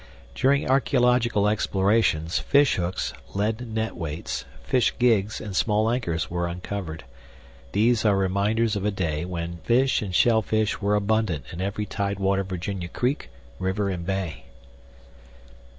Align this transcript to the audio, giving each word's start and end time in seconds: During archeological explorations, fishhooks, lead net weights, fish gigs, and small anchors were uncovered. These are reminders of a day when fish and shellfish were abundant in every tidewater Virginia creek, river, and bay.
During 0.33 0.67
archeological 0.67 1.47
explorations, 1.47 2.39
fishhooks, 2.39 3.13
lead 3.35 3.71
net 3.71 3.95
weights, 3.95 4.45
fish 4.63 4.95
gigs, 4.97 5.39
and 5.39 5.55
small 5.55 5.91
anchors 5.91 6.27
were 6.27 6.47
uncovered. 6.47 7.03
These 7.73 8.03
are 8.03 8.17
reminders 8.17 8.75
of 8.75 8.83
a 8.83 8.89
day 8.89 9.25
when 9.25 9.57
fish 9.57 10.01
and 10.01 10.15
shellfish 10.15 10.81
were 10.81 10.95
abundant 10.95 11.45
in 11.51 11.61
every 11.61 11.85
tidewater 11.85 12.43
Virginia 12.43 12.87
creek, 12.87 13.29
river, 13.59 13.89
and 13.89 14.03
bay. 14.03 14.45